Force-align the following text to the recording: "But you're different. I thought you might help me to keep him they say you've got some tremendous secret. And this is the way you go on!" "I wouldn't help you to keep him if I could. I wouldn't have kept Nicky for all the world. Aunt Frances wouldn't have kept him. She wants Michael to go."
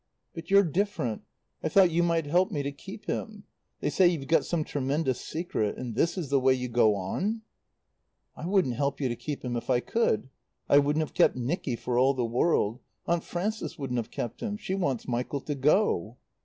"But 0.33 0.49
you're 0.49 0.63
different. 0.63 1.21
I 1.61 1.69
thought 1.69 1.91
you 1.91 2.01
might 2.01 2.25
help 2.25 2.49
me 2.49 2.63
to 2.63 2.71
keep 2.71 3.05
him 3.05 3.43
they 3.81 3.91
say 3.91 4.07
you've 4.07 4.25
got 4.25 4.43
some 4.45 4.63
tremendous 4.63 5.21
secret. 5.21 5.77
And 5.77 5.93
this 5.93 6.17
is 6.17 6.29
the 6.29 6.39
way 6.39 6.55
you 6.55 6.69
go 6.69 6.95
on!" 6.95 7.43
"I 8.35 8.47
wouldn't 8.47 8.73
help 8.73 8.99
you 8.99 9.09
to 9.09 9.15
keep 9.15 9.45
him 9.45 9.55
if 9.55 9.69
I 9.69 9.79
could. 9.79 10.31
I 10.67 10.79
wouldn't 10.79 11.03
have 11.05 11.13
kept 11.13 11.35
Nicky 11.35 11.75
for 11.75 11.99
all 11.99 12.15
the 12.15 12.25
world. 12.25 12.79
Aunt 13.05 13.23
Frances 13.23 13.77
wouldn't 13.77 13.97
have 13.99 14.09
kept 14.09 14.41
him. 14.41 14.57
She 14.57 14.73
wants 14.73 15.07
Michael 15.07 15.41
to 15.41 15.53
go." 15.53 16.17